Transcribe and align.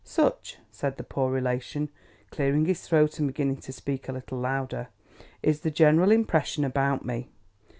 Such 0.03 0.57
(said 0.71 0.97
the 0.97 1.03
poor 1.03 1.29
relation, 1.31 1.89
clearing 2.31 2.65
his 2.65 2.87
throat 2.87 3.19
and 3.19 3.27
beginning 3.27 3.57
to 3.57 3.71
speak 3.71 4.09
a 4.09 4.11
little 4.11 4.39
louder) 4.39 4.87
is 5.43 5.59
the 5.59 5.69
general 5.69 6.09
impression 6.11 6.63
about 6.65 7.05
me. 7.05 7.29